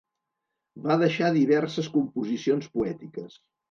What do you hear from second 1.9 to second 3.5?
composicions poètiques.